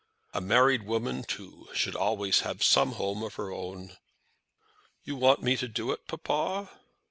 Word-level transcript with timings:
A 0.33 0.41
married 0.41 0.81
woman 0.87 1.21
too 1.21 1.67
should 1.75 1.95
always 1.95 2.39
have 2.39 2.63
some 2.63 2.93
home 2.93 3.21
of 3.21 3.35
her 3.35 3.51
own." 3.51 3.97
"You 5.03 5.15
want 5.15 5.43
me 5.43 5.55
to 5.57 5.67
do 5.67 5.91
it, 5.91 6.07
papa?" 6.07 6.71